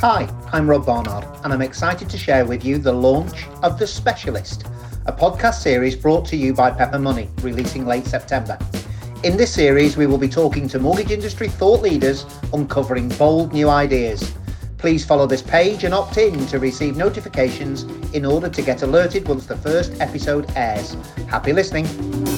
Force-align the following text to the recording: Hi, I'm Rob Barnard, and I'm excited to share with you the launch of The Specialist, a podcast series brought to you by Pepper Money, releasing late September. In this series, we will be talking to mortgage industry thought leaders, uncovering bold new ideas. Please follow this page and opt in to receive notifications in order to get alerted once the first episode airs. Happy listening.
Hi, 0.00 0.32
I'm 0.52 0.70
Rob 0.70 0.86
Barnard, 0.86 1.24
and 1.42 1.52
I'm 1.52 1.60
excited 1.60 2.08
to 2.10 2.16
share 2.16 2.46
with 2.46 2.64
you 2.64 2.78
the 2.78 2.92
launch 2.92 3.48
of 3.64 3.80
The 3.80 3.86
Specialist, 3.88 4.64
a 5.06 5.12
podcast 5.12 5.54
series 5.54 5.96
brought 5.96 6.24
to 6.26 6.36
you 6.36 6.54
by 6.54 6.70
Pepper 6.70 7.00
Money, 7.00 7.28
releasing 7.40 7.84
late 7.84 8.06
September. 8.06 8.56
In 9.24 9.36
this 9.36 9.52
series, 9.52 9.96
we 9.96 10.06
will 10.06 10.16
be 10.16 10.28
talking 10.28 10.68
to 10.68 10.78
mortgage 10.78 11.10
industry 11.10 11.48
thought 11.48 11.82
leaders, 11.82 12.24
uncovering 12.52 13.08
bold 13.08 13.52
new 13.52 13.68
ideas. 13.68 14.32
Please 14.76 15.04
follow 15.04 15.26
this 15.26 15.42
page 15.42 15.82
and 15.82 15.92
opt 15.92 16.16
in 16.16 16.46
to 16.46 16.60
receive 16.60 16.96
notifications 16.96 17.82
in 18.14 18.24
order 18.24 18.48
to 18.48 18.62
get 18.62 18.82
alerted 18.82 19.26
once 19.26 19.46
the 19.46 19.56
first 19.56 20.00
episode 20.00 20.48
airs. 20.54 20.96
Happy 21.26 21.52
listening. 21.52 22.37